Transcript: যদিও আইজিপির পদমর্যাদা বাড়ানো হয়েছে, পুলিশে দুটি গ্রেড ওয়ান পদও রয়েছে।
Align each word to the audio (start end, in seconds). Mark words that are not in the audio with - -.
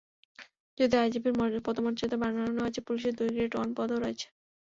যদিও 0.77 1.01
আইজিপির 1.01 1.33
পদমর্যাদা 1.67 2.17
বাড়ানো 2.21 2.61
হয়েছে, 2.63 2.81
পুলিশে 2.87 3.09
দুটি 3.11 3.31
গ্রেড 3.35 3.53
ওয়ান 3.55 3.69
পদও 3.77 3.97
রয়েছে। 3.97 4.27